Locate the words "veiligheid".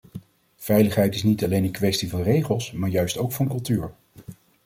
0.55-1.13